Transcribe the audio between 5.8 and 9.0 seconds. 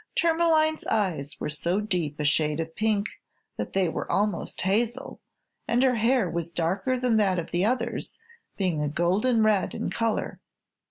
her hair was darker than that of the others, being a